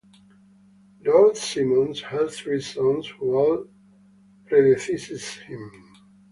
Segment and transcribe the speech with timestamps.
[1.05, 3.67] Lord Simonds had three sons who all
[4.49, 5.71] predeceased him.